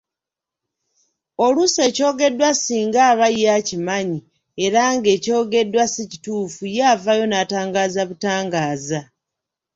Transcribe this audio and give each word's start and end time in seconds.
Oluusi 1.45 1.79
ekyogeddwa 1.89 2.49
singa 2.55 2.99
aba 3.11 3.27
ye 3.37 3.45
akimanyi 3.57 4.19
era 4.65 4.81
ng’ekyogeddwa 4.95 5.83
si 5.93 6.03
kituufu, 6.11 6.63
ye 6.75 6.81
avaayo 6.93 7.25
n’atangaaza 7.27 8.01
butangaaza. 8.09 8.99